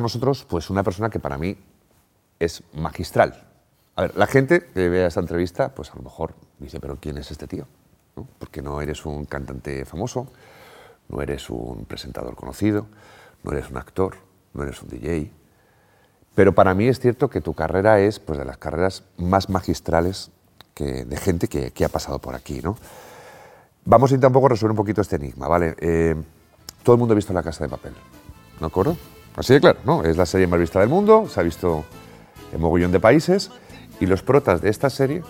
[0.00, 1.58] con nosotros pues, una persona que para mí
[2.38, 3.46] es magistral.
[3.96, 7.18] A ver, la gente que vea esta entrevista, pues a lo mejor dice, pero ¿quién
[7.18, 7.66] es este tío?
[8.16, 8.26] ¿No?
[8.38, 10.26] Porque no eres un cantante famoso,
[11.10, 12.86] no eres un presentador conocido,
[13.42, 14.16] no eres un actor,
[14.54, 15.30] no eres un DJ.
[16.34, 20.30] Pero para mí es cierto que tu carrera es pues, de las carreras más magistrales
[20.72, 22.62] que, de gente que, que ha pasado por aquí.
[22.62, 22.74] ¿no?
[23.84, 25.76] Vamos a intentar un poco resolver un poquito este enigma, ¿vale?
[25.78, 26.14] Eh,
[26.82, 27.92] todo el mundo ha visto La Casa de Papel,
[28.60, 28.96] ¿no acuerdo?
[29.36, 30.04] Así de claro, ¿no?
[30.04, 31.84] Es la serie más vista del mundo, se ha visto
[32.52, 33.50] en mogollón de países
[34.00, 35.22] y los protas de esta serie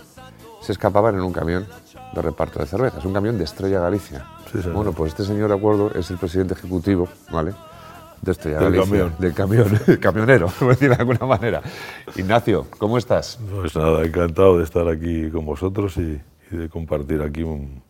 [0.63, 1.67] se escapaban en un camión
[2.15, 4.27] de reparto de cervezas, un camión de Estrella Galicia.
[4.53, 4.59] Sí.
[4.73, 7.53] Bueno, pues este señor, de acuerdo, es el presidente ejecutivo, ¿vale?
[8.21, 8.85] De Estrella Del Galicia.
[8.85, 9.15] camión.
[9.19, 11.63] Del camión, el camionero, por decir de alguna manera.
[12.17, 13.39] Ignacio, ¿cómo estás?
[13.55, 17.83] Pues nada, encantado de estar aquí con vosotros y, y de compartir aquí un-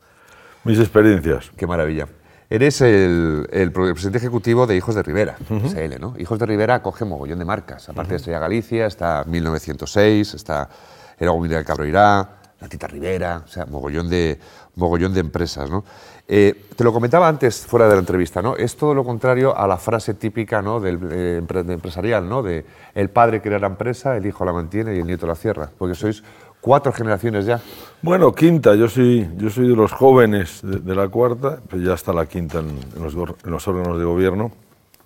[0.65, 1.51] mis experiencias.
[1.57, 2.07] Qué maravilla.
[2.53, 6.15] Eres el, presidente ejecutivo de Hijos de Rivera, SL, ¿no?
[6.19, 7.89] Hijos de Rivera acoge mogollón de marcas.
[7.89, 10.69] Aparte de Estrella Galicia, está 1906, está
[11.17, 12.29] El Agua del Cabroirá,
[12.61, 14.41] La Tita Rivera, o sea, mogollón de,
[14.75, 15.85] mogollón de empresas, ¿no?
[16.27, 18.57] Eh, te lo comentaba antes, fuera de la entrevista, ¿no?
[18.57, 20.81] Es todo lo contrario a la frase típica, ¿no?
[20.81, 22.43] Del eh, empresarial, ¿no?
[22.43, 25.71] De el padre crea la empresa, el hijo la mantiene y el nieto la cierra.
[25.79, 26.25] Porque sois
[26.61, 27.61] cuatro generaciones ya.
[28.03, 31.95] Bueno, quinta, yo soy, yo soy de los jóvenes de, de la cuarta, pero ya
[31.95, 34.53] está la quinta en, en los, en los órganos de gobierno.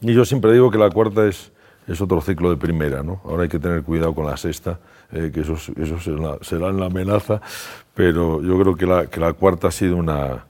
[0.01, 1.53] Y yo siempre digo que la cuarta es,
[1.87, 3.21] es otro ciclo de primera, ¿no?
[3.25, 4.79] Ahora hay que tener cuidado con la sexta,
[5.13, 7.41] eh, que eso, es- eso será, será en la amenaza,
[7.95, 10.45] pero yo creo que la, que la cuarta ha sido una,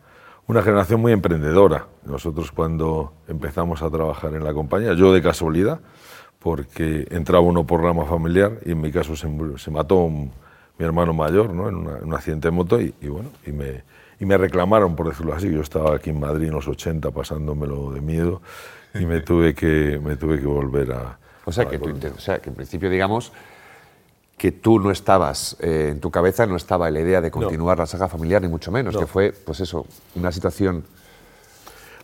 [0.46, 1.86] una generación muy emprendedora.
[2.04, 5.80] Nosotros cuando empezamos a trabajar en la compañía, yo de casualidad,
[6.38, 10.30] porque entraba uno por rama familiar y en mi caso se, se mató un-
[10.78, 11.68] mi hermano mayor ¿no?
[11.68, 13.82] en, una- en un accidente de moto y, y bueno, y me,
[14.20, 15.50] y me reclamaron, por decirlo así.
[15.50, 18.42] Yo estaba aquí en Madrid en los 80 pasándomelo de miedo
[18.94, 21.18] y me tuve que, me tuve que volver a...
[21.44, 23.32] O sea, a que, inten- o sea, que en principio, digamos,
[24.38, 27.86] que tú no estabas, eh, en tu cabeza no estaba la idea de continuar la
[27.86, 29.00] saga familiar, ni mucho menos, No.
[29.00, 29.86] que fue, pues eso,
[30.16, 30.84] una situación...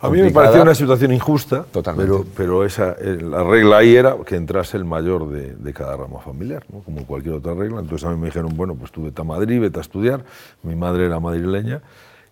[0.03, 2.11] A mí me pareció una situación injusta, Totalmente.
[2.11, 5.97] pero, pero esa, eh, la regla ahí era que entrase el mayor de, de cada
[5.97, 6.81] rama familiar, ¿no?
[6.81, 7.81] como cualquier otra regla.
[7.81, 10.25] Entonces a mí me dijeron, bueno, pues tú vete a Madrid, vete a estudiar.
[10.63, 11.83] Mi madre era madrileña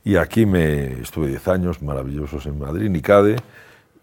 [0.02, 3.36] y aquí me estuve 10 años maravillosos en Madrid, en ICADE.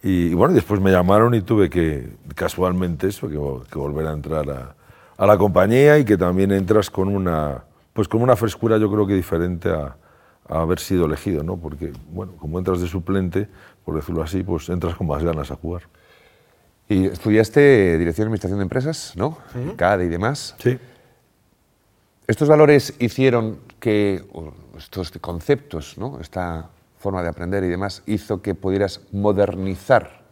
[0.03, 4.47] Y, y bueno, después me llamaron y tuve que, casualmente eso, que volver a entrar
[4.51, 4.75] a,
[5.17, 9.07] a la compañía y que también entras con una, pues con una frescura yo creo
[9.07, 9.95] que diferente a,
[10.47, 11.57] a haber sido elegido, ¿no?
[11.57, 13.47] Porque, bueno, como entras de suplente,
[13.83, 15.83] por decirlo así, pues entras con más ganas a jugar.
[16.87, 19.37] Y estudiaste Dirección de Administración de Empresas, ¿no?
[19.75, 20.55] CADE y demás.
[20.59, 20.77] Sí.
[22.27, 24.23] ¿Estos valores hicieron que,
[24.77, 26.19] estos conceptos, ¿no?
[26.19, 30.23] esta forma de aprender y demás, hizo que pudieras modernizar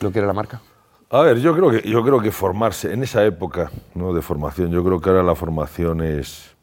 [0.00, 0.62] lo que era la marca?
[1.10, 4.14] A ver, yo creo que yo creo que formarse en esa época, ¿no?
[4.14, 6.53] de formación, yo creo que ahora la formación es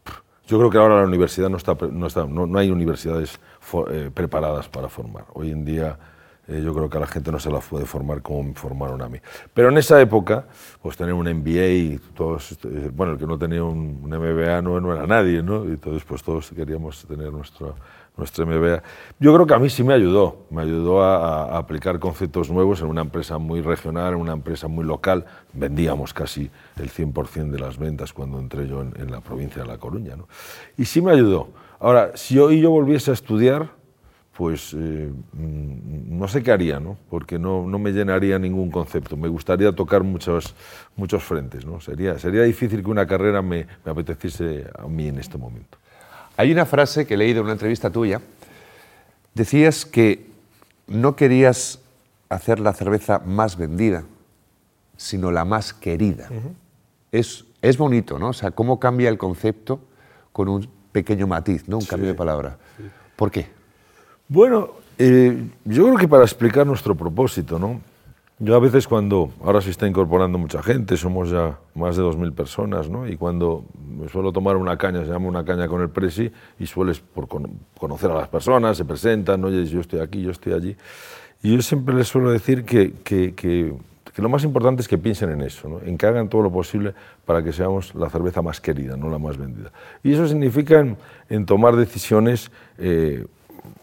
[0.51, 3.87] yo creo que ahora la universidad no está, no está no, no hay universidades fo-
[3.89, 5.25] eh, preparadas para formar.
[5.33, 5.97] Hoy en día
[6.47, 9.01] eh, yo creo que a la gente no se la puede formar como me formaron
[9.01, 9.19] a mí.
[9.53, 10.45] Pero en esa época,
[10.81, 14.79] pues tener un MBA y todos, eh, bueno, el que no tenía un, MBA no,
[14.81, 15.63] no era nadie, ¿no?
[15.65, 17.75] Y entonces pues todos queríamos tener nuestro,
[18.17, 18.83] nuestro MBA.
[19.19, 22.81] Yo creo que a mí sí me ayudó, me ayudó a, a aplicar conceptos nuevos
[22.81, 25.25] en una empresa muy regional, en una empresa muy local.
[25.53, 29.67] Vendíamos casi el 100% de las ventas cuando entré yo en, en la provincia de
[29.67, 30.27] La Coruña, ¿no?
[30.77, 31.49] Y sí me ayudó.
[31.79, 33.81] Ahora, si hoy yo volviese a estudiar,
[34.41, 36.97] pues eh, mm, no sé qué haría, ¿no?
[37.09, 39.17] porque no, me llenaría ningún concepto.
[39.17, 40.55] Me gustaría tocar muchos,
[40.95, 41.65] muchos frentes.
[41.65, 41.79] ¿no?
[41.79, 45.77] Sería, sería difícil que una carrera me, me apeteciese a mí en este momento.
[46.41, 48.19] Hay una frase que he leído en una entrevista tuya.
[49.35, 50.25] Decías que
[50.87, 51.77] no querías
[52.29, 54.05] hacer la cerveza más vendida,
[54.97, 56.29] sino la más querida.
[57.11, 58.29] es, es bonito, ¿no?
[58.29, 59.81] O sea, cómo cambia el concepto
[60.31, 61.77] con un pequeño matiz, ¿no?
[61.77, 62.57] Un cambio de palabra.
[63.15, 63.45] ¿Por qué?
[64.27, 67.81] Bueno, eh, yo creo que para explicar nuestro propósito, ¿no?
[68.43, 72.33] Yo a veces cuando, ahora se está incorporando mucha gente, somos ya más de 2.000
[72.33, 73.07] personas, ¿no?
[73.07, 76.65] Y cuando me suelo tomar una caña, se llama una caña con el presi, y
[76.65, 80.53] sueles por con- conocer a las personas, se presentan, oye, yo estoy aquí, yo estoy
[80.53, 80.75] allí.
[81.43, 83.75] Y yo siempre les suelo decir que, que- que-
[84.11, 85.79] que lo más importante es que piensen en eso, ¿no?
[85.85, 86.95] en que hagan todo lo posible
[87.25, 89.71] para que seamos la cerveza más querida, no la más vendida.
[90.03, 90.97] Y eso significa en,
[91.29, 93.23] en tomar decisiones eh,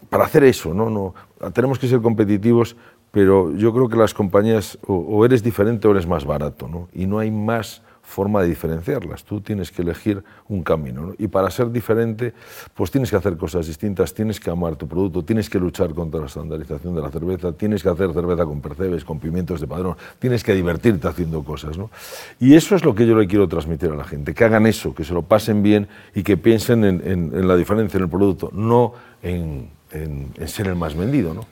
[0.09, 0.73] para hacer eso.
[0.73, 0.89] ¿no?
[0.89, 1.13] No,
[1.53, 2.75] tenemos que ser competitivos,
[3.11, 6.67] pero yo creo que las compañías o, eres diferente o eres más barato.
[6.67, 6.89] ¿no?
[6.93, 9.23] Y no hay más forma de diferenciarlas.
[9.23, 11.07] Tú tienes que elegir un camino.
[11.07, 11.13] ¿no?
[11.19, 12.33] Y para ser diferente,
[12.73, 16.19] pues tienes que hacer cosas distintas, tienes que amar tu producto, tienes que luchar contra
[16.19, 19.95] la estandarización de la cerveza, tienes que hacer cerveza con percebes, con pimientos de padrón,
[20.17, 21.77] tienes que divertirte haciendo cosas.
[21.77, 21.91] ¿no?
[22.39, 24.95] Y eso es lo que yo le quiero transmitir a la gente, que hagan eso,
[24.95, 28.49] que se lo pasen bien y que piensen en, en la diferencia en el producto,
[28.53, 31.33] no en en, ser el más vendido.
[31.33, 31.45] ¿no?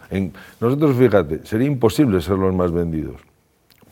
[0.60, 3.22] Nosotros, fíjate, sería imposible ser los más vendidos.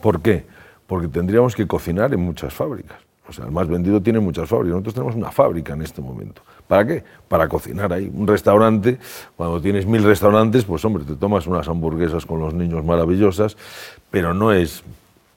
[0.02, 0.46] ¿Por qué?
[0.88, 2.98] Porque tendríamos que cocinar en muchas fábricas.
[3.28, 4.74] O sea, el más vendido tiene muchas fábricas.
[4.74, 6.44] Nosotros tenemos una fábrica en este momento.
[6.68, 7.04] ¿Para qué?
[7.28, 8.12] Para cocinar ahí.
[8.14, 9.00] Un restaurante,
[9.36, 13.58] cuando tienes mil restaurantes, pues hombre, te tomas unas hamburguesas con los niños maravillosas,
[14.12, 14.84] pero no es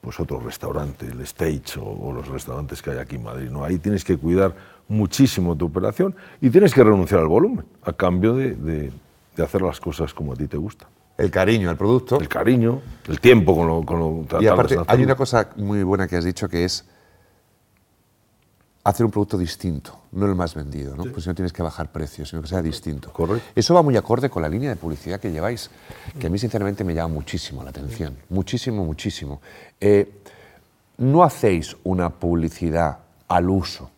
[0.01, 3.49] pues otro restaurante, el Stage o, los restaurantes que hay aquí en Madrid.
[3.49, 3.63] ¿no?
[3.63, 4.53] Ahí tienes que cuidar
[4.89, 8.91] muchísimo tu operación y tienes que renunciar al volumen a cambio de, de,
[9.43, 10.87] hacer las cosas como a ti te gusta.
[11.17, 12.19] El cariño al producto.
[12.19, 16.07] El cariño, el tiempo con lo, con lo Y aparte, hay una cosa muy buena
[16.07, 16.85] que has dicho que es
[18.83, 21.03] hacer un producto distinto, no el más vendido, ¿no?
[21.03, 23.11] Pues no tienes que bajar precios, sino que sea distinto.
[23.11, 23.47] Correcto.
[23.55, 25.69] Eso va muy acorde con la línea de publicidad que lleváis,
[26.19, 29.41] que a mí sinceramente me llama muchísimo la atención, muchísimo, muchísimo.
[29.79, 30.21] Eh,
[30.97, 33.91] no hacéis una publicidad al uso,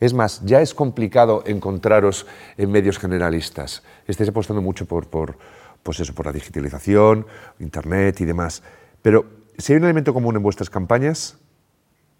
[0.00, 2.26] es más, ya es complicado encontraros
[2.56, 3.82] en medios generalistas.
[4.06, 5.36] Estáis apostando mucho por, por,
[5.82, 7.26] pues eso, por la digitalización,
[7.58, 8.62] Internet y demás.
[9.02, 9.26] Pero
[9.58, 11.38] si hay un elemento común en vuestras campañas,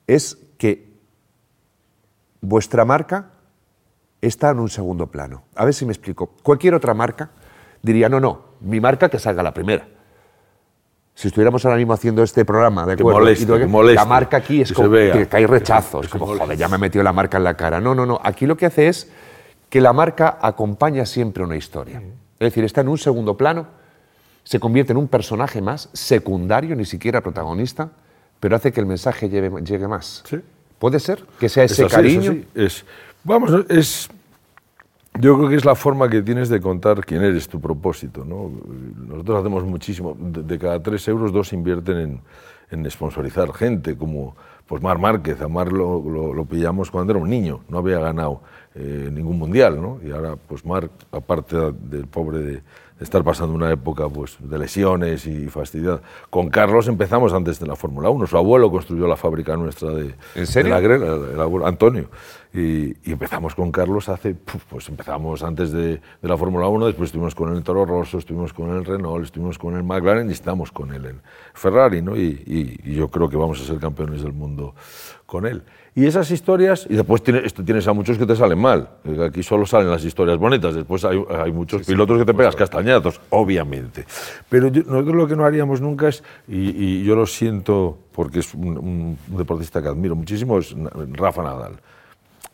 [0.06, 0.92] es que
[2.42, 3.30] vuestra marca
[4.20, 5.44] está en un segundo plano.
[5.54, 6.34] A ver si me explico.
[6.42, 7.30] Cualquier otra marca
[7.82, 9.99] diría, no, no, mi marca que salga la primera
[11.20, 13.20] si estuviéramos ahora mismo haciendo este programa, ¿de acuerdo?
[13.92, 17.12] la marca aquí es como que, hay rechazos, como, joder, ya me he metido la
[17.12, 17.78] marca en la cara.
[17.78, 18.18] No, no, no.
[18.24, 19.10] Aquí lo que hace es
[19.68, 21.98] que la marca acompaña siempre una historia.
[21.98, 23.66] Es decir, está en un segundo plano,
[24.44, 27.90] se convierte en un personaje más, secundario, ni siquiera protagonista,
[28.40, 30.24] pero hace que el mensaje llegue más.
[30.26, 30.40] ¿Sí?
[30.78, 32.44] ¿Puede ser que sea ese cariño?
[32.54, 32.86] Es,
[33.24, 34.08] vamos, es
[35.18, 38.24] yo creo que es la forma que tienes de contar quién eres, tu propósito.
[38.24, 38.50] ¿no?
[39.08, 40.16] Nosotros hacemos muchísimo.
[40.18, 42.20] De, cada tres euros, dos invierten en,
[42.70, 44.36] en sponsorizar gente, como
[44.66, 45.40] pues Mar Márquez.
[45.40, 48.42] A Mar lo, lo, pillamos cuando era un niño, no había ganado
[48.74, 49.82] eh, ningún mundial.
[49.82, 49.98] ¿no?
[50.04, 52.62] Y ahora, pues Mar, aparte del pobre de,
[53.00, 56.00] estar pasando una época pues, de lesiones y fastidiada.
[56.28, 58.26] Con Carlos empezamos antes de la Fórmula 1.
[58.26, 60.70] Su abuelo construyó la fábrica nuestra de, ¿En serio?
[60.70, 62.10] la el abuelo, Antonio.
[62.52, 64.34] Y, empezamos con Carlos hace,
[64.68, 68.70] pues empezamos antes de, la Fórmula 1, después estuvimos con el Toro Rosso, estuvimos con
[68.76, 71.22] el Renault, estuvimos con el McLaren y estamos con él en
[71.54, 72.16] Ferrari, ¿no?
[72.16, 72.42] Y,
[72.84, 74.74] y yo creo que vamos a ser campeones del mundo
[75.26, 75.62] con él.
[75.94, 78.88] Y esas historias, y después tienes, tienes a muchos que te salen mal.
[79.26, 83.20] Aquí solo salen las historias bonitas, después hay, hay muchos pilotos que te pegas castañazos,
[83.30, 84.04] obviamente.
[84.48, 88.78] Pero nosotros lo que no haríamos nunca es, y, yo lo siento porque es un,
[89.28, 90.74] un deportista que admiro muchísimo, es
[91.12, 91.80] Rafa Nadal.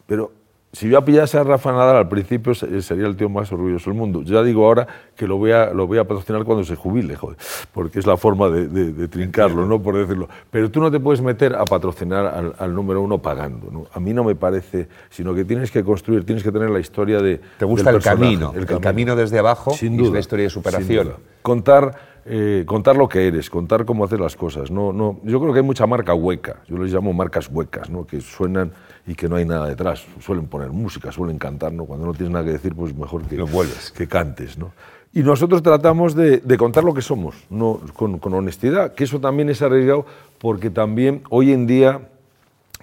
[0.07, 0.33] Pero
[0.73, 4.23] si yo pillase a Rafa Nadal al principio sería el tío más orgulloso del mundo.
[4.23, 7.39] Ya digo ahora que lo voy a, lo voy a patrocinar cuando se jubile, joder,
[7.73, 9.81] porque es la forma de, trincarlo, ¿no?
[9.81, 10.29] por decirlo.
[10.51, 13.71] Pero tú no te puedes meter a patrocinar al, número uno pagando.
[13.71, 13.87] ¿no?
[13.95, 17.23] A mí no me parece, sino que tienes que construir, tienes que tener la historia
[17.23, 17.41] de...
[17.59, 21.15] ¿Te gusta el camino, el camino, desde abajo sin duda, la historia de superación?
[21.43, 22.17] Contar...
[22.29, 24.69] Eh, contar lo que eres, contar cómo hacer las cosas.
[24.69, 28.05] No, no, yo creo que hay mucha marca hueca, yo les llamo marcas huecas, ¿no?
[28.05, 28.73] que suenan
[29.07, 30.05] y que no hay nada detrás.
[30.21, 31.85] Suelen poner música, suelen cantar, ¿no?
[31.85, 33.91] Cuando no tienes nada que decir, pues mejor que, vuelves.
[33.91, 34.73] que cantes, ¿no?
[35.13, 37.81] Y nosotros tratamos de, contar lo que somos, ¿no?
[37.95, 40.05] Con, con, honestidad, que eso también es arriesgado
[40.39, 42.09] porque también hoy en día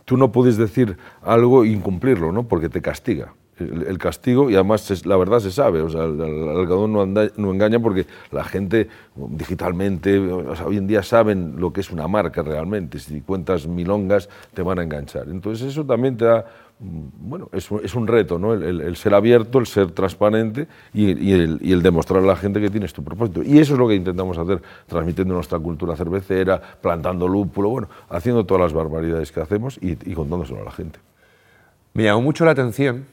[0.06, 2.44] tú no puedes decir algo e incumplirlo, ¿no?
[2.44, 6.94] Porque te castiga el, castigo y además la verdad se sabe, o sea, el, algodón
[6.94, 12.08] no, no, engaña porque la gente digitalmente, hoy en día saben lo que es una
[12.08, 15.30] marca realmente, si cuentas milongas te van a enganchar.
[15.30, 16.46] Entonces eso también te da,
[16.80, 18.54] mm, bueno, es, es un reto, ¿no?
[18.54, 22.92] El, ser abierto, el ser transparente y, y, el, demostrar a la gente que tienes
[22.92, 23.44] tu propósito.
[23.44, 28.46] Y eso es lo que intentamos hacer, transmitiendo nuestra cultura cervecera, plantando lúpulo, bueno, haciendo
[28.46, 31.00] todas las barbaridades que hacemos y, y contándoselo a la gente.
[31.94, 33.13] Me llamó mucho la atención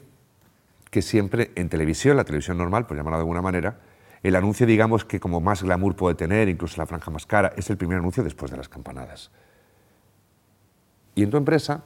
[0.91, 3.79] que siempre en televisión, la televisión normal, por llamarla de alguna manera,
[4.23, 7.71] el anuncio, digamos, que como más glamour puede tener, incluso la franja más cara, es
[7.71, 9.31] el primer anuncio después de las campanadas.
[11.15, 11.85] Y en tu empresa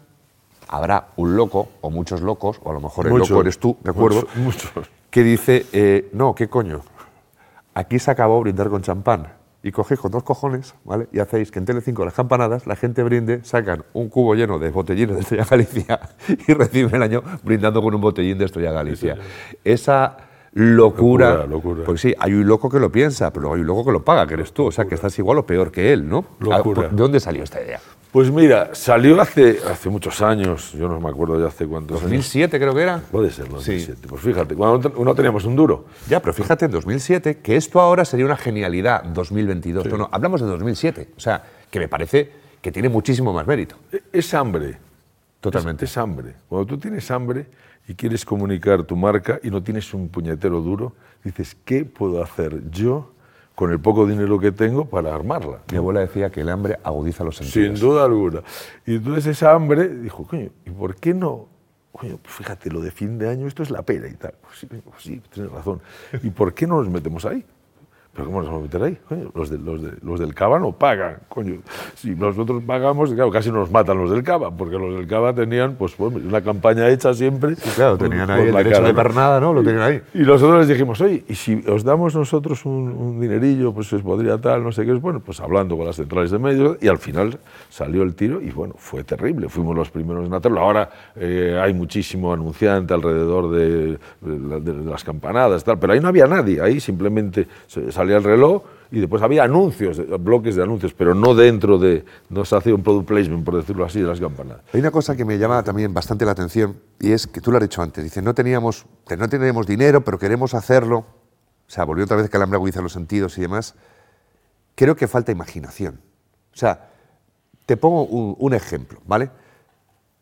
[0.69, 3.91] habrá un loco, o muchos locos, o a lo mejor el loco eres tú, ¿de
[3.91, 4.27] acuerdo?
[4.37, 4.73] Muchos.
[5.11, 6.81] Que dice, eh, no, ¿qué coño?
[7.75, 11.09] Aquí se acabó brindar con champán y cogéis con dos cojones, ¿vale?
[11.11, 14.71] Y hacéis que en Telecinco las campanadas la gente brinde, sacan un cubo lleno de
[14.71, 16.01] botellines de Estrella Galicia
[16.47, 19.17] y reciben el año brindando con un botellín de Estrella Galicia.
[19.65, 20.19] Esa
[20.53, 23.93] locura, locura, Porque sí, hay un loco que lo piensa, pero hay un loco que
[23.93, 24.67] lo paga, que eres tú.
[24.67, 26.27] O sea, que estás igual o peor que él, ¿no?
[26.41, 26.89] Locura.
[26.89, 27.81] ¿De dónde salió esta idea?
[28.15, 32.03] Pues mira, salió hace, hace muchos años, yo no me acuerdo ya hace cuántos años.
[32.03, 33.01] 2007 creo que era.
[33.11, 34.07] Puede ser, 2007.
[34.07, 35.87] Pues fíjate, cuando no teníamos un duro.
[36.09, 39.87] Ya, pero fíjate, en 2007, que esto ahora sería una genialidad, 2022.
[39.87, 41.09] No, no, hablamos de 2007.
[41.17, 42.31] O sea, que me parece
[42.63, 43.75] que tiene muchísimo más mérito.
[43.91, 44.79] E, es hambre.
[45.41, 45.85] Totalmente.
[45.85, 46.37] Es, es hambre.
[46.49, 47.49] Cuando tú tienes hambre
[47.89, 50.93] y quieres comunicar tu marca y no tienes un puñetero duro,
[51.25, 53.11] dices, ¿qué puedo hacer yo
[53.55, 55.61] con el poco dinero que tengo para armarla.
[55.71, 57.79] Mi abuela decía que el hambre agudiza los sentidos.
[57.79, 58.43] Sin duda alguna.
[58.85, 61.49] Y entonces esa hambre dijo, coño, ¿y por qué no?
[61.93, 64.35] Coño, pues fíjate, lo de fin de año, esto es la pera y tal.
[64.43, 65.81] Pues sí, pues sí, tienes razón.
[66.23, 67.45] ¿Y por qué no nos metemos ahí?
[68.15, 68.99] ¿Pero cómo nos vamos a meter ahí?
[69.09, 71.57] Coño, los, de, los, de, los, del Cava no pagan, coño.
[71.97, 75.75] Si nosotros pagamos, claro, casi nos matan los del Cava, porque los del Cava tenían
[75.75, 77.57] pues, una campaña hecha siempre.
[77.57, 79.53] Sí, claro, tenían ahí el derecho de pernada, ¿no?
[79.53, 80.01] Lo tenían ahí.
[80.15, 84.03] Y nosotros les dijimos, oye, y si os damos nosotros un, un dinerillo, pues os
[84.03, 84.93] podría tal, no sé qué.
[84.93, 88.51] Bueno, pues hablando con las centrales de medios, y al final salió el tiro y
[88.51, 89.49] bueno, fue terrible.
[89.49, 90.61] Fuimos los primeros en hacerlo.
[90.61, 96.07] Ahora eh, hay muchísimo anunciante alrededor de, de, de, las campanadas, tal, pero ahí no
[96.07, 96.61] había nadie.
[96.61, 101.35] Ahí simplemente salió salía el reloj y después había anuncios, bloques de anuncios, pero no
[101.35, 104.63] dentro de, no se hacía un product placement, por decirlo así, de las campanadas.
[104.73, 107.57] Hay una cosa que me llama también bastante la atención y es que tú lo
[107.57, 108.87] has dicho antes, dice, no teníamos,
[109.19, 112.83] no teníamos dinero, pero queremos hacerlo, o sea, volvió otra vez que el hambre agudiza
[112.83, 113.75] los sentidos y demás,
[114.75, 116.01] creo que falta imaginación.
[116.53, 116.91] O sea,
[117.67, 119.31] te pongo un, un ejemplo, ¿vale?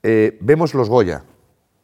[0.03, 1.25] Eh, vemos los Goya,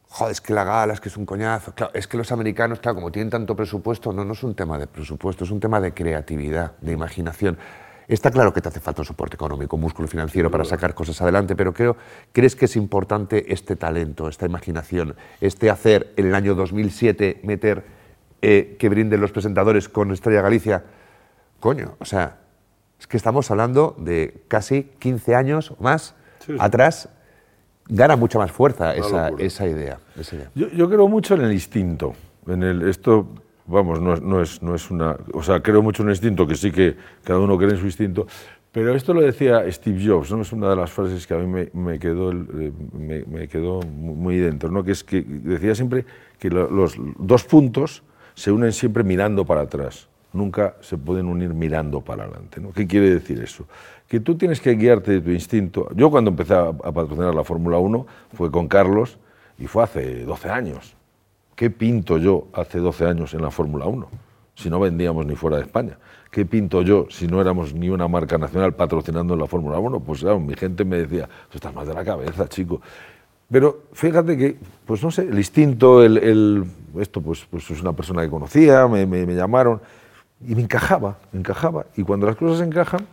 [0.09, 1.73] joder, es que la gala, es que es un coñazo.
[1.73, 4.77] Claro, es que los americanos, claro, como tienen tanto presupuesto, no, no es un tema
[4.77, 7.57] de presupuesto, es un tema de creatividad, de imaginación.
[8.07, 11.21] Está claro que te hace falta un soporte económico, un músculo financiero para sacar cosas
[11.21, 11.95] adelante, pero creo,
[12.31, 17.85] ¿crees que es importante este talento, esta imaginación, este hacer en el año 2007, meter
[18.41, 20.85] eh, que brinden los presentadores con Estrella Galicia?
[21.59, 22.37] Coño, o sea,
[22.99, 26.57] es que estamos hablando de casi 15 años o más sí, sí.
[26.59, 27.09] atrás
[27.89, 31.51] gana mucha más fuerza esa, esa, idea, esa, idea, Yo, yo, creo mucho en el
[31.51, 32.13] instinto.
[32.47, 33.27] En el, esto,
[33.65, 35.17] vamos, no es, no, es, no es una.
[35.33, 37.85] O sea, creo mucho en el instinto, que sí que cada uno cree en su
[37.85, 38.27] instinto.
[38.71, 40.41] Pero esto lo decía Steve Jobs, ¿no?
[40.41, 43.81] es una de las frases que a mí me, me quedó, eh, me, me, quedó
[43.81, 44.83] muy dentro, ¿no?
[44.83, 46.05] que es que decía siempre
[46.37, 48.03] que lo, los dos puntos
[48.35, 52.59] se unen siempre mirando para atrás, nunca se pueden unir mirando para adelante.
[52.59, 52.71] ¿no?
[52.71, 53.65] ¿Qué quiere decir eso?
[54.09, 55.87] que tú tienes que guiarte de tu instinto.
[55.95, 59.19] Yo cuando empecé a, patrocinar la Fórmula 1 fue con Carlos
[59.59, 60.95] y fue hace 12 años.
[61.55, 64.09] ¿Qué pinto yo hace 12 años en la Fórmula 1?
[64.55, 65.97] Si no vendíamos ni fuera de España.
[66.31, 69.99] ¿Qué pinto yo si no éramos ni una marca nacional patrocinando la Fórmula 1?
[69.99, 72.81] Pues claro, mi gente me decía, tú estás más de la cabeza, chico.
[73.51, 76.65] Pero fíjate que, pues no sé, el instinto, el,
[76.97, 79.81] esto, pues, pues es una persona que conocía, me llamaron
[80.45, 81.85] y me encajaba, me encajaba.
[81.95, 83.05] Y cuando las cosas encajan,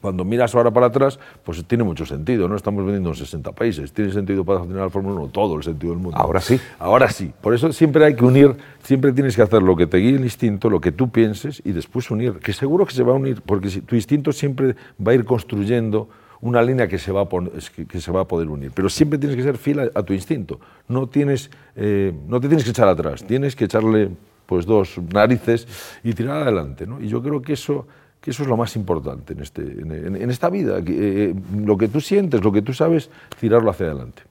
[0.00, 2.56] cuando miras ahora para atrás, pues tiene mucho sentido, ¿no?
[2.56, 6.02] Estamos vendiendo en 60 países, tiene sentido para la Fórmula 1, todo el sentido del
[6.02, 6.16] mundo.
[6.16, 6.58] Ahora sí.
[6.78, 7.32] Ahora sí.
[7.40, 10.24] Por eso siempre hay que unir, siempre tienes que hacer lo que te guíe el
[10.24, 13.42] instinto, lo que tú pienses y después unir, que seguro que se va a unir,
[13.42, 16.08] porque tu instinto siempre va a ir construyendo
[16.40, 18.72] una línea que se, va a poner, que, se va a poder unir.
[18.74, 20.58] Pero siempre tienes que ser fiel a, a tu instinto.
[20.88, 24.10] No, tienes, eh, no te tienes que echar atrás, tienes que echarle
[24.46, 25.66] pues dos narices
[26.02, 26.86] y tirar adelante.
[26.86, 27.00] ¿no?
[27.00, 27.86] Y yo creo que eso
[28.22, 31.76] que eso es lo más importante en, este, en, en esta vida, que, eh, lo
[31.76, 34.22] que tú sientes, lo que tú sabes, tirarlo hacia adelante.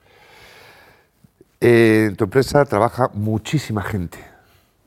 [1.59, 4.17] Eh, en tu empresa trabaja muchísima gente,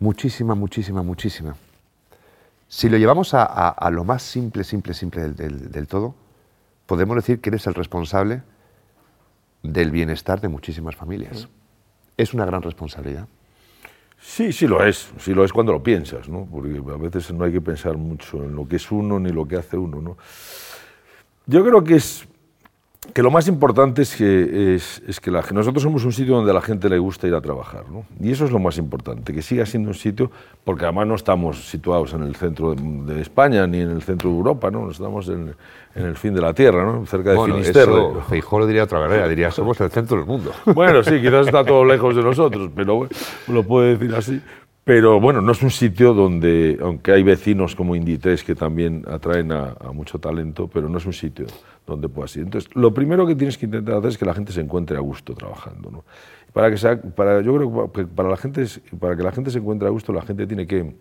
[0.01, 1.55] muchísima, muchísima, muchísima.
[2.67, 6.15] Si lo llevamos a, a, a lo más simple, simple, simple del, del, del, todo,
[6.87, 8.43] podemos decir que eres el responsable
[9.63, 11.41] del bienestar de muchísimas familias.
[11.41, 11.49] Sí.
[12.17, 13.29] Es una gran responsabilidad.
[14.19, 16.49] Sí, sí lo es, sí lo es cuando lo piensas, ¿no?
[16.51, 19.47] porque a veces no hay que pensar mucho en lo que es uno ni lo
[19.47, 20.01] que hace uno.
[20.01, 20.17] ¿no?
[21.47, 22.27] Yo creo que es
[23.13, 26.51] que lo más importante es que, es, es que la, nosotros somos un sitio donde
[26.51, 28.05] a la gente le gusta ir a trabajar, ¿no?
[28.21, 30.31] y eso es lo más importante, que siga siendo un sitio,
[30.65, 32.83] porque además no estamos situados en el centro de,
[33.15, 34.91] de España ni en el centro de Europa, ¿no?
[34.91, 35.55] estamos en,
[35.95, 37.07] en el fin de la Tierra, ¿no?
[37.07, 37.93] cerca de bueno, Finisterre.
[38.29, 40.53] Feijóo lo diría otra manera, diría somos el centro del mundo.
[40.67, 43.13] Bueno, sí, quizás está todo lejos de nosotros, pero bueno,
[43.49, 44.41] lo puede decir así.
[44.85, 49.51] Pero bueno, no es un sitio donde, aunque hay vecinos como Inditex que también atraen
[49.51, 51.47] a, mucho talento, pero no es un sitio
[51.87, 52.43] donde puedas ir.
[52.43, 55.01] Entonces, lo primero que tienes que intentar hacer es que la gente se encuentre a
[55.01, 55.91] gusto trabajando.
[55.91, 56.05] ¿no?
[56.53, 58.67] Para que sea, para, yo creo que para, la gente,
[59.01, 60.95] para que la gente se encuentre a gusto, la gente tiene que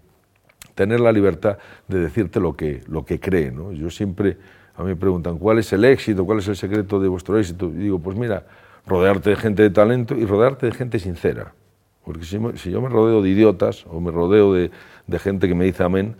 [0.75, 1.57] tener la libertad
[1.89, 3.51] de decirte lo que, lo que cree.
[3.51, 3.73] ¿no?
[3.73, 4.37] Yo siempre,
[4.77, 6.25] a mí me preguntan, ¿cuál es el éxito?
[6.25, 7.65] ¿Cuál es el secreto de vuestro éxito?
[7.65, 8.45] Y digo, pues mira,
[8.87, 11.53] rodearte de gente de talento y rodearte de gente sincera.
[12.03, 14.71] Porque si, si, yo me rodeo de idiotas o me rodeo de,
[15.07, 16.15] de, gente que me dice amén,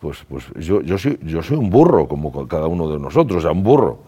[0.00, 3.40] pues, pues yo, yo, soy, yo soy un burro, como cada uno de nosotros, o
[3.40, 4.00] sea, un burro,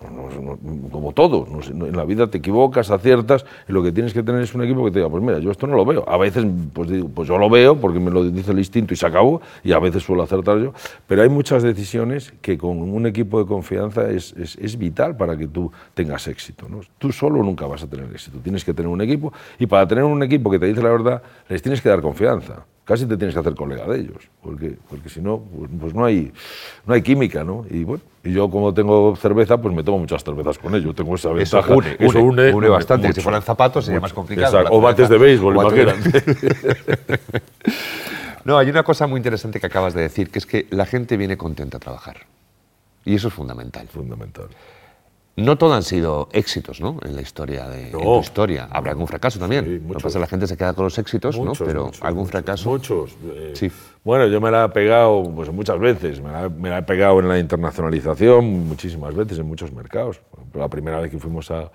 [0.90, 1.68] como todos.
[1.68, 4.84] En la vida te equivocas, aciertas, y lo que tienes que tener es un equipo
[4.84, 6.04] que te diga, pues mira, yo esto no lo veo.
[6.08, 8.96] A veces, pues digo, pues yo lo veo porque me lo dice el instinto y
[8.96, 10.72] se acabó, y a veces suelo acertar yo,
[11.06, 15.36] pero hay muchas decisiones que con un equipo de confianza es, es, es vital para
[15.36, 16.68] que tú tengas éxito.
[16.68, 16.80] ¿no?
[16.98, 20.04] Tú solo nunca vas a tener éxito, tienes que tener un equipo, y para tener
[20.04, 23.34] un equipo que te dice la verdad, les tienes que dar confianza casi te tienes
[23.34, 26.32] que hacer colega de ellos, porque, porque si no, pues, pues, no, hay,
[26.86, 27.66] no hay química, ¿no?
[27.68, 31.16] Y bueno, y yo como tengo cerveza, pues me tomo muchas cervezas con ellos, tengo
[31.16, 31.66] esa ventaja.
[31.66, 34.64] Eso une, eso une, une, bastante, si fueran zapatos sería más complicado.
[34.70, 36.22] o bates de béisbol, imagínate.
[38.44, 41.16] no, hay una cosa muy interesante que acabas de decir, que es que la gente
[41.16, 42.18] viene contenta a trabajar.
[43.04, 43.88] Y eso es fundamental.
[43.88, 44.46] Fundamental.
[45.36, 46.96] No todo han sido éxitos, ¿no?
[47.04, 48.68] En la historia de tu historia.
[48.70, 49.64] Habrá algún fracaso también.
[49.64, 51.52] Sí, pasa la gente se queda con los éxitos, ¿no?
[51.52, 52.70] Pero algún fracaso.
[52.70, 53.16] Muchos.
[53.22, 53.70] Eh, sí.
[54.02, 56.22] Bueno, yo me la he pegado pues, muchas veces.
[56.22, 60.20] Me la, me la, he pegado en la internacionalización muchísimas veces en muchos mercados.
[60.54, 61.70] La primera vez que fuimos a,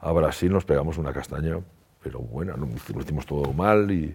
[0.00, 1.58] a Brasil nos pegamos una castaña
[2.04, 4.14] pero bueno, lo hicimos todo mal y,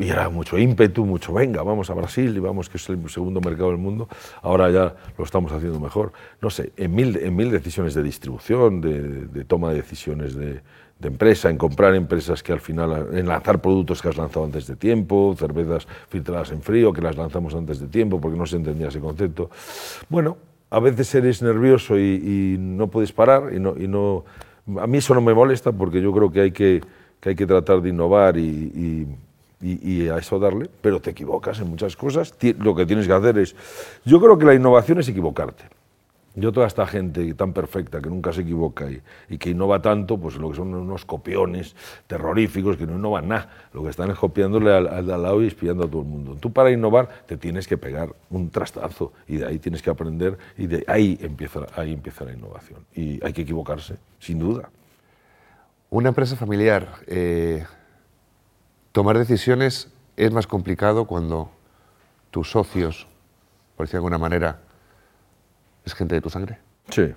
[0.00, 3.68] era mucho ímpetu, mucho venga, vamos a Brasil y vamos, que es el segundo mercado
[3.70, 4.08] del mundo,
[4.42, 6.12] ahora ya lo estamos haciendo mejor.
[6.42, 10.60] No sé, en mil, en mil decisiones de distribución, de, toma de decisiones de,
[10.98, 14.66] de, empresa, en comprar empresas que al final, en lanzar productos que has lanzado antes
[14.66, 18.56] de tiempo, cervezas filtradas en frío que las lanzamos antes de tiempo porque no se
[18.56, 19.48] entendía ese concepto.
[20.08, 20.38] Bueno,
[20.70, 24.24] a veces eres nervioso y, y no puedes parar y no, y no...
[24.80, 26.82] A mí eso no me molesta porque yo creo que hay que
[27.20, 29.06] que hay que tratar de innovar y,
[30.10, 32.34] a eso darle, pero te equivocas en muchas cosas.
[32.58, 33.56] Lo que tienes que hacer es,
[34.04, 35.64] yo creo que la innovación es equivocarte.
[36.38, 38.86] Yo toda esta gente tan perfecta que nunca se equivoca
[39.28, 41.74] y, que innova tanto, pues lo que son unos copiones
[42.06, 45.84] terroríficos que no innovan nada, lo que están es copiándole al, al, lado y espiando
[45.84, 46.36] a todo el mundo.
[46.38, 50.38] Tú para innovar te tienes que pegar un trastazo y de ahí tienes que aprender
[50.56, 52.86] y de ahí empieza, ahí empieza la innovación.
[52.94, 54.70] Y hay que equivocarse, sin duda.
[55.90, 57.64] Una empresa familiar, eh,
[58.92, 61.50] tomar decisiones es más complicado cuando
[62.30, 63.06] tus socios,
[63.74, 64.60] por decir de alguna manera,
[65.86, 66.58] es gente de tu sangre.
[66.90, 67.14] Sí,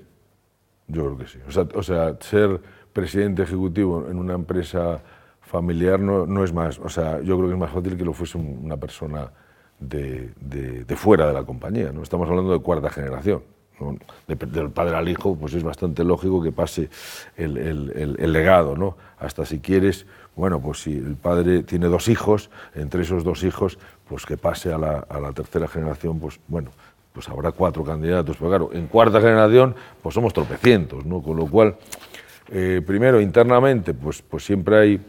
[0.87, 1.39] yo creo que sí.
[1.75, 2.61] O sea, ser
[2.93, 5.01] presidente ejecutivo en una empresa
[5.41, 8.13] familiar no, no, es más, o sea, yo creo que es más fácil que lo
[8.13, 9.31] fuese una persona
[9.79, 11.91] de, de fuera de la compañía.
[11.91, 12.03] ¿no?
[12.03, 13.43] Estamos hablando de cuarta generación
[14.27, 16.89] del padre al hijo, pues es bastante lógico que pase
[17.35, 18.95] el, el, el, legado, ¿no?
[19.19, 23.77] Hasta si quieres, bueno, pues si el padre tiene dos hijos, entre esos dos hijos,
[24.07, 26.71] pues que pase a la, a la tercera generación, pues bueno,
[27.13, 31.21] pues habrá cuatro candidatos, pero claro, en cuarta generación, pues somos tropecientos, ¿no?
[31.21, 31.75] Con lo cual,
[32.49, 35.01] eh, primero, internamente, pues, pues siempre hay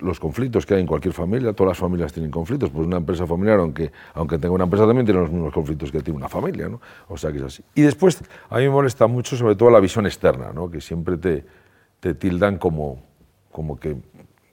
[0.00, 3.26] los conflictos que hay en cualquier familia, todas las familias tienen conflictos, pues una empresa
[3.26, 6.68] familiar, aunque, aunque tenga una empresa, también tiene los mismos conflictos que tiene una familia,
[6.68, 6.80] ¿no?
[7.08, 7.64] O sea que es así.
[7.74, 10.70] Y después, a mí me molesta mucho sobre todo la visión externa, ¿no?
[10.70, 11.44] Que siempre te,
[12.00, 13.02] te tildan como,
[13.50, 13.96] como que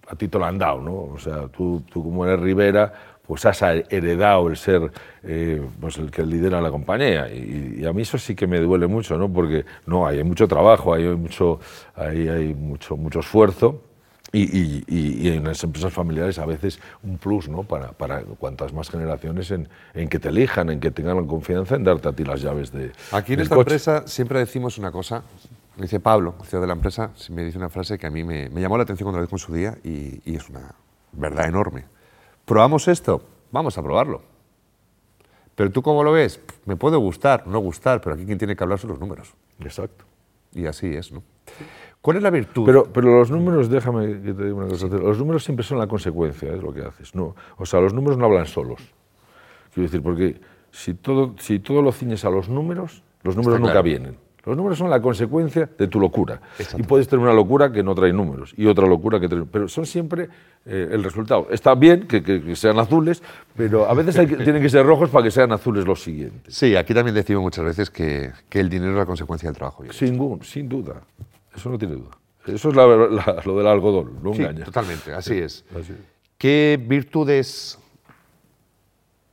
[0.07, 0.93] a ti te lo han dado, ¿no?
[1.13, 2.93] O sea, tú, tú como eres Rivera,
[3.27, 7.31] pues has heredado el ser eh, pues el que lidera la compañía.
[7.31, 9.31] Y, y, a mí eso sí que me duele mucho, ¿no?
[9.31, 11.59] Porque no, hay mucho trabajo, hay mucho,
[11.95, 13.83] hay, hay mucho, mucho esfuerzo,
[14.31, 17.63] y, y, y, en las empresas familiares a veces un plus, ¿no?
[17.63, 21.75] Para, para cuantas más generaciones en, en, que te elijan, en que tengan la confianza
[21.75, 22.91] en darte a ti las llaves de.
[23.11, 23.73] Aquí en esta coche.
[23.73, 25.23] empresa siempre decimos una cosa.
[25.77, 28.49] Me dice Pablo, CEO de la empresa, me dice una frase que a mí me,
[28.49, 30.75] me llamó la atención cuando la dijo en su día y, y, es una
[31.13, 31.85] verdad enorme.
[32.45, 33.23] ¿Probamos esto?
[33.51, 34.21] Vamos a probarlo.
[35.55, 36.39] Pero tú, ¿cómo lo ves?
[36.65, 39.33] Me puede gustar, no gustar, pero aquí quien tiene que hablar son los números.
[39.59, 40.05] Exacto.
[40.53, 41.23] Y así es, ¿no?
[42.01, 42.65] ¿Cuál es la virtud?
[42.65, 44.95] Pero, pero los números, déjame que te diga una cosa, sí.
[44.95, 47.13] los números siempre son la consecuencia de lo que haces.
[47.13, 48.79] No, o sea, los números no hablan solos.
[49.73, 50.39] Quiero decir, porque
[50.71, 53.83] si todo, si todo lo ciñes a los números, los números Está nunca claro.
[53.83, 54.29] vienen.
[54.45, 56.41] Los números son la consecuencia de tu locura.
[56.77, 59.43] Y puedes tener una locura que no trae números y otra locura que trae...
[59.43, 60.29] Pero son siempre
[60.65, 61.47] eh, el resultado.
[61.51, 63.21] Está bien que, que, que, sean azules,
[63.55, 66.55] pero a veces hay que, tienen que ser rojos para que sean azules los siguientes.
[66.55, 69.83] Sí, aquí también decimos muchas veces que, que el dinero es la consecuencia del trabajo.
[69.91, 71.01] Sin, sin duda.
[71.59, 72.11] Eso no tiene duda.
[72.47, 74.63] Eso es la, la, lo del algodón, no sí, engaña.
[74.63, 75.65] Totalmente, así, sí, es.
[75.71, 75.99] así es.
[76.37, 77.77] ¿Qué virtudes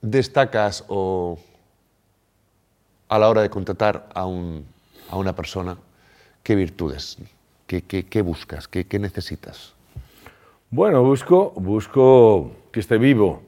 [0.03, 1.39] destacas o
[3.09, 4.67] a la hora de contratar a, un,
[5.09, 5.79] a una persona?
[6.43, 7.17] ¿Qué virtudes?
[7.69, 8.67] ¿Qué, qué, qué buscas?
[8.67, 9.73] ¿Qué, ¿Qué necesitas?
[10.71, 13.43] Bueno, busco, busco que esté vivo.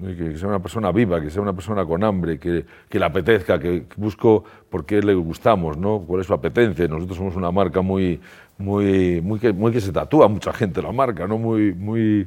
[0.00, 3.58] Que, sea una persona viva, que sea una persona con hambre, que, que le apetezca,
[3.58, 6.00] que busco por qué le gustamos, ¿no?
[6.06, 6.88] cuál es su apetencia.
[6.88, 8.18] Nosotros somos una marca muy,
[8.56, 11.36] muy, muy, que, muy que se tatúa mucha gente la marca, ¿no?
[11.36, 12.26] muy, muy,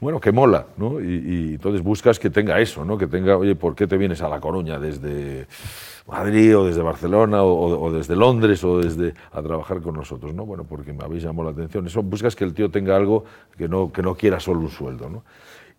[0.00, 0.66] bueno, que mola.
[0.76, 1.00] ¿no?
[1.00, 2.98] Y, y entonces buscas que tenga eso, ¿no?
[2.98, 5.46] que tenga, oye, ¿por qué te vienes a La Coruña desde
[6.08, 10.34] Madrid o desde Barcelona o, o desde Londres o desde a trabajar con nosotros?
[10.34, 10.44] ¿no?
[10.44, 11.86] Bueno, porque me habéis llamado la atención.
[11.86, 13.24] Eso buscas que el tío tenga algo
[13.56, 15.08] que no, que no quiera solo un sueldo.
[15.08, 15.22] ¿no?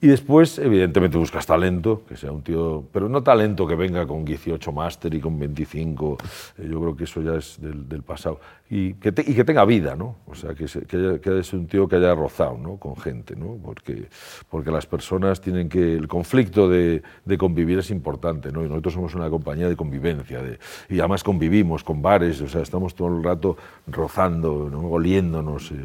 [0.02, 4.24] Y después, evidentemente, buscas talento, que sea un tío, pero no talento que venga con
[4.26, 6.18] 18 máster y con 25,
[6.60, 8.40] eh, yo creo que eso ya es del, pasado.
[8.70, 10.18] Y que, tenga vida, ¿no?
[10.28, 12.76] O sea, que, se- que, haya- que es un tío que haya rozado, ¿no?
[12.78, 13.58] Con gente, ¿no?
[13.64, 14.08] Porque,
[14.50, 18.64] porque las personas tienen que, el conflicto de, de convivir es importante, ¿no?
[18.64, 22.62] Y nosotros somos una compañía de convivencia, de, y además convivimos con bares, o sea,
[22.62, 24.82] estamos todo el rato rozando, ¿no?
[24.82, 25.72] oliéndonos.
[25.72, 25.76] eh,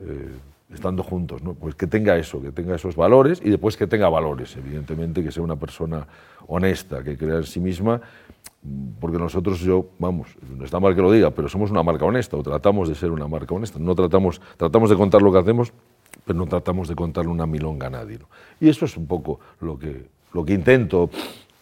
[0.00, 0.28] eh,
[0.72, 1.54] estando juntos, ¿no?
[1.54, 5.30] Pues que tenga eso, que tenga esos valores y después que tenga valores, evidentemente, que
[5.30, 6.06] sea una persona
[6.48, 8.00] honesta, que crea en sí misma,
[9.00, 12.36] porque nosotros, yo, vamos, no está mal que lo diga, pero somos una marca honesta,
[12.36, 15.72] o tratamos de ser una marca honesta, no tratamos, tratamos de contar lo que hacemos,
[16.24, 18.18] pero no tratamos de contarle una milonga a nadie.
[18.60, 21.10] Y eso es un poco lo que, lo que intento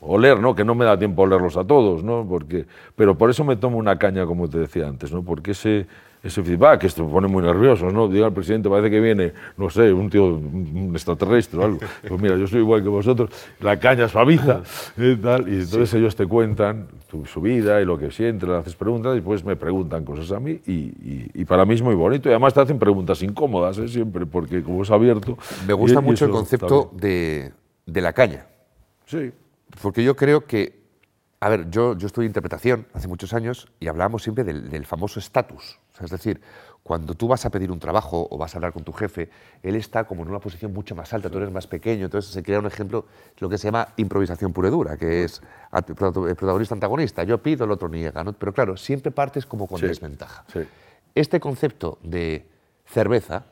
[0.01, 0.55] oler, ¿no?
[0.55, 2.27] Que no me da tiempo a olerlos a todos, ¿no?
[2.29, 5.23] Porque, pero por eso me tomo una caña, como te decía antes, ¿no?
[5.23, 5.87] Porque ese,
[6.25, 8.09] ese feedback, esto me pone muy nervioso, ¿no?
[8.09, 11.79] Diga al presidente, parece que viene, no sé, un tío, un extraterrestre o algo.
[12.09, 14.63] Pues mira, yo soy igual que vosotros, la caña suaviza
[14.97, 18.57] y tal, y entonces ellos te cuentan tu- su vida y lo que sienten, le
[18.57, 21.83] haces preguntas, y después me preguntan cosas a mí, y, y- y para mí es
[21.83, 23.89] muy bonito, y además te hacen preguntas incómodas, ¿eh?
[23.89, 25.37] Siempre, porque como es abierto...
[25.67, 27.53] Me gusta y- mucho el concepto de,
[27.85, 28.47] de la caña.
[29.07, 29.31] Sí.
[29.83, 30.84] Porque yo creo que,
[31.45, 35.19] a ver, yo, yo estudié interpretación hace muchos años y hablábamos siempre del, del famoso
[35.21, 35.79] estatus.
[35.93, 36.41] O sea, es decir,
[36.83, 39.29] cuando tú vas a pedir un trabajo o vas a hablar con tu jefe,
[39.63, 42.43] él está como en una posición mucho más alta, tú eres más pequeño, entonces se
[42.43, 43.05] crea un ejemplo,
[43.41, 47.73] lo que se llama improvisación pura y dura, que es el protagonista-antagonista, yo pido, el
[47.73, 48.33] otro niega, ¿no?
[48.33, 50.45] pero claro, siempre partes como con Sí, desventaja.
[50.51, 50.61] sí.
[51.15, 52.49] Este concepto de
[52.87, 53.45] cerveza,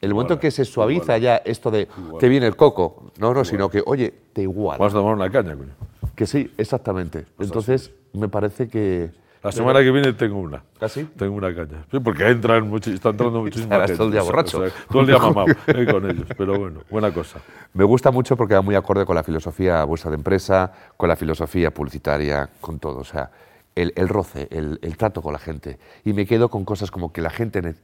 [0.00, 3.44] el momento en que se suaviza ya esto de te viene el coco, no, no,
[3.44, 4.78] sino que, oye, te igual.
[4.80, 5.72] Vamos a tomar una caña, coño.
[6.16, 7.26] Que sí, exactamente.
[7.38, 9.10] Entonces, me parece que...
[9.42, 10.62] La semana que viene tengo una.
[10.80, 11.06] ¿Ah, sí?
[11.18, 11.84] Tengo una caña.
[11.90, 13.96] Sí, porque entran mucho, está entrando Estarás gente.
[13.98, 14.58] todo el día borracho.
[14.58, 16.26] o sea, todo el día mamado eh, con ellos.
[16.38, 17.40] Pero bueno, buena cosa.
[17.74, 21.16] Me gusta mucho porque va muy acorde con la filosofía vuestra de empresa, con la
[21.16, 23.00] filosofía publicitaria, con todo.
[23.00, 23.30] O sea,
[23.74, 25.78] el, el roce, el, el trato con la gente.
[26.06, 27.74] Y me quedo con cosas como que la gente,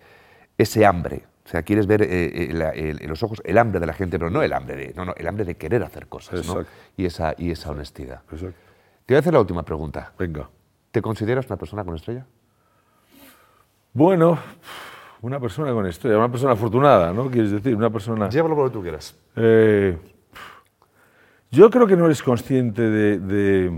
[0.56, 1.24] ese hambre.
[1.44, 4.18] O sea, quieres ver eh, eh, el- en los ojos el hambre de la gente,
[4.18, 6.64] pero no el hambre de, no, no, el hambre de querer hacer cosas, ¿no?
[6.96, 8.22] Y esa, y esa honestidad.
[8.30, 8.56] Exacto.
[9.06, 10.12] Te voy a hacer la última pregunta.
[10.18, 10.48] Venga.
[10.90, 12.24] ¿Te consideras una persona con estrella?
[13.92, 14.38] Bueno,
[15.22, 17.30] una persona con estrella, una persona afortunada, ¿no?
[17.30, 18.28] Quieres decir, una persona.
[18.28, 19.16] Llévalo por lo que tú quieras.
[19.36, 19.96] Eh,
[21.50, 23.70] yo creo que no eres consciente de, de,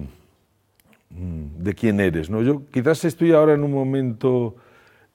[1.10, 2.28] mm, de quién eres.
[2.28, 2.42] ¿no?
[2.42, 4.56] Yo quizás estoy ahora en un momento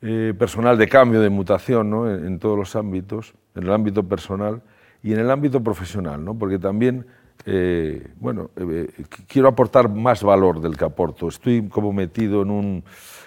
[0.02, 2.10] eh, personal de cambio, de mutación ¿no?
[2.12, 4.62] en, todos los ámbitos, en el ámbito personal
[5.04, 6.36] y en el ámbito profesional, ¿no?
[6.38, 7.06] porque también
[7.46, 11.28] eh, bueno, eh, qu- quiero aportar más valor del que aporto.
[11.28, 12.84] Estoy como metido en, un,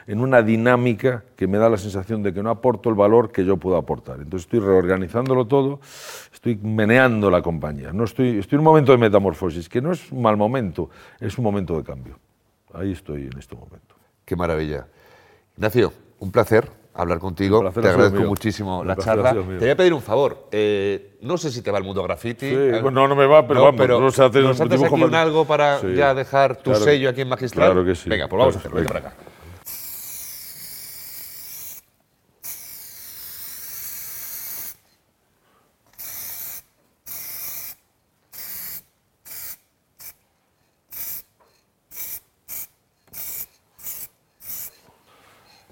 [0.06, 3.44] en una dinámica que me da la sensación de que no aporto el valor que
[3.44, 4.16] yo puedo aportar.
[4.20, 5.80] Entonces estoy reorganizándolo todo,
[6.32, 7.92] estoy meneando la compañía.
[7.92, 11.38] No estoy, estoy en un momento de metamorfosis, que no es un mal momento, es
[11.38, 12.18] un momento de cambio.
[12.74, 13.94] Ahí estoy en este momento.
[14.24, 14.86] Qué maravilla.
[15.56, 17.60] Ignacio, un placer hablar contigo.
[17.60, 18.28] Placer te agradezco mío.
[18.28, 19.32] muchísimo la charla.
[19.32, 20.48] Te voy a pedir un favor.
[20.52, 22.48] Eh, no sé si te va el mundo graffiti.
[22.50, 25.14] Sí, bueno, no me va, pero vamos, no se hace ¿Nos haces dibujo aquí un
[25.14, 25.94] algo para Sí.
[25.94, 27.72] ya dejar tu Claro- sello aquí en Magistral?
[27.72, 28.08] claro que sí.
[28.08, 28.76] Venga, pues vamos a hacerlo.
[28.76, 28.88] Venga.
[28.88, 29.14] para acá.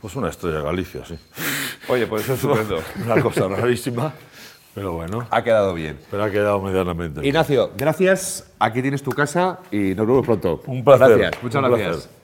[0.08, 1.18] Pues una estrella Galicia, sí.
[1.88, 2.82] Oye, pues eso es estupendo.
[3.04, 4.14] Una cosa rarísima,
[4.74, 5.26] pero bueno.
[5.30, 5.98] ha quedado bien.
[6.10, 7.26] Pero ha quedado medianamente.
[7.26, 8.50] Ignacio, gracias.
[8.58, 10.62] Aquí tienes tu casa y nos vemos pronto.
[10.66, 11.90] Un placer, Gracias, muchas un gracias.
[11.96, 12.17] placer.